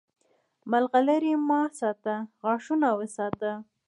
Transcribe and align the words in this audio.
مرغلرې 0.71 1.33
مه 1.47 1.61
ساته، 1.79 2.15
غاښونه 2.41 2.87
وساته! 2.99 3.51